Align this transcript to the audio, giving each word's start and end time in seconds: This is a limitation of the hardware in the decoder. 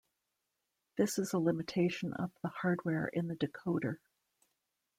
This 0.97 1.19
is 1.19 1.31
a 1.31 1.37
limitation 1.37 2.11
of 2.13 2.31
the 2.41 2.47
hardware 2.47 3.05
in 3.13 3.27
the 3.27 3.35
decoder. 3.35 3.97